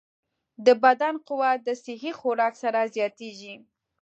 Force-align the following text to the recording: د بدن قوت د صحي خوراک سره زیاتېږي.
د 0.65 0.67
بدن 0.83 1.15
قوت 1.27 1.59
د 1.63 1.69
صحي 1.83 2.11
خوراک 2.19 2.53
سره 2.63 2.79
زیاتېږي. 2.95 3.55